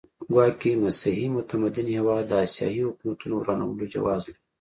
[0.33, 4.39] ګواکې مسیحي متمدن هېواد د اسیایي حکومتونو ورانولو جواز لري.